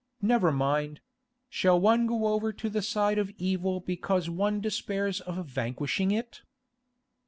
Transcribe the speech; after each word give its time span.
Never 0.23 0.51
mind; 0.51 0.99
shall 1.47 1.79
one 1.79 2.07
go 2.07 2.25
over 2.33 2.51
to 2.51 2.71
the 2.71 2.81
side 2.81 3.19
of 3.19 3.31
evil 3.37 3.79
because 3.79 4.31
one 4.31 4.59
despairs 4.59 5.21
of 5.21 5.45
vanquishing 5.45 6.09
it? 6.09 6.41